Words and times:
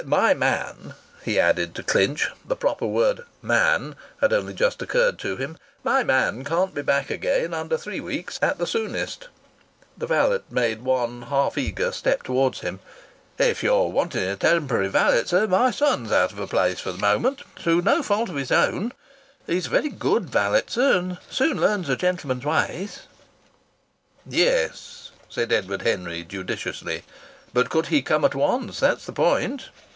"My 0.03 0.33
man," 0.33 0.95
he 1.23 1.39
added 1.39 1.75
to 1.75 1.83
clinch 1.83 2.29
the 2.43 2.55
proper 2.55 2.87
word 2.87 3.21
"man" 3.43 3.95
had 4.19 4.33
only 4.33 4.55
just 4.55 4.81
occurred 4.81 5.19
to 5.19 5.35
him 5.37 5.59
"my 5.83 6.03
man 6.03 6.43
can't 6.43 6.73
be 6.73 6.81
back 6.81 7.11
again 7.11 7.53
under 7.53 7.77
three 7.77 7.99
weeks 7.99 8.39
at 8.41 8.57
the 8.57 8.65
soonest." 8.65 9.27
The 9.95 10.07
valet 10.07 10.39
made 10.49 10.81
one 10.81 11.21
half 11.23 11.55
eager 11.55 11.91
step 11.91 12.23
towards 12.23 12.61
him. 12.61 12.79
"If 13.37 13.61
you're 13.61 13.89
wanting 13.89 14.23
a 14.23 14.35
temporary 14.35 14.87
valet, 14.87 15.25
sir, 15.25 15.45
my 15.45 15.69
son's 15.69 16.11
out 16.11 16.31
of 16.31 16.39
a 16.39 16.47
place 16.47 16.79
for 16.79 16.91
the 16.91 16.97
moment 16.97 17.43
through 17.59 17.83
no 17.83 18.01
fault 18.01 18.27
of 18.29 18.35
his 18.37 18.51
own. 18.51 18.93
He's 19.45 19.67
a 19.67 19.69
very 19.69 19.89
good 19.89 20.31
valet, 20.31 20.63
sir, 20.65 20.97
and 20.97 21.17
soon 21.29 21.61
learns 21.61 21.89
a 21.89 21.95
gentleman's 21.95 22.43
ways." 22.43 23.01
"Yes," 24.25 25.11
said 25.29 25.53
Edward 25.53 25.83
Henry, 25.83 26.23
judiciously. 26.23 27.03
"But 27.53 27.69
could 27.69 27.87
he 27.87 28.01
come 28.01 28.25
at 28.25 28.33
once? 28.33 28.79
That's 28.79 29.05
the 29.05 29.13
point." 29.13 29.69